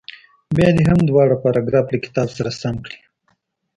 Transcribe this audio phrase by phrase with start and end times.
[0.55, 2.99] بیا دې هغه دواړه پاراګراف له کتاب سره سم کړي.